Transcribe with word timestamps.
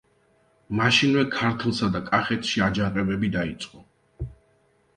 მაშინვე 0.79 1.25
ქართლსა 1.35 1.91
და 1.97 2.01
კახეთში 2.09 2.65
აჯანყებები 2.71 3.33
დაიწყო. 3.39 3.87